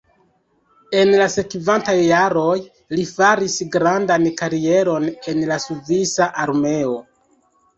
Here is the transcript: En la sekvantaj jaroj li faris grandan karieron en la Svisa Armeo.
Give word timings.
En 1.01 1.11
la 1.21 1.25
sekvantaj 1.33 1.95
jaroj 1.97 2.55
li 2.99 3.05
faris 3.11 3.59
grandan 3.77 4.25
karieron 4.41 5.07
en 5.35 5.45
la 5.53 5.59
Svisa 5.67 6.33
Armeo. 6.47 6.99